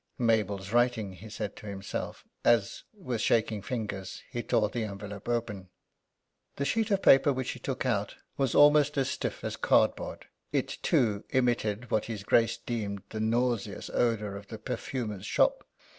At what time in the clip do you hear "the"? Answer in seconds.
4.67-4.83, 6.55-6.65, 13.09-13.19, 14.47-14.57